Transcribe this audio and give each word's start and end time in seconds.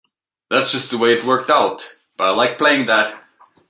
That's 0.49 0.71
just 0.71 0.89
the 0.89 0.97
way 0.97 1.13
it 1.13 1.23
worked 1.23 1.51
out- 1.51 1.87
but 2.17 2.23
I 2.29 2.29
like 2.31 2.57
playing 2.57 2.87
that. 2.87 3.23